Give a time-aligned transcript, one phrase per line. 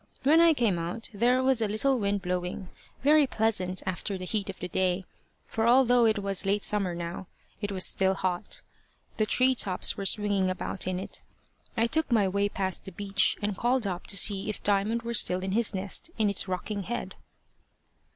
[0.23, 2.69] When I came out, there was a little wind blowing,
[3.03, 5.05] very pleasant after the heat of the day,
[5.45, 7.27] for although it was late summer now,
[7.61, 8.63] it was still hot.
[9.17, 11.21] The tree tops were swinging about in it.
[11.77, 15.13] I took my way past the beech, and called up to see if Diamond were
[15.13, 17.13] still in his nest in its rocking head.